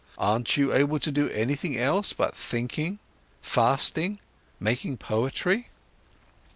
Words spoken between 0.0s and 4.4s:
Aren't you able to do anything else but thinking, fasting,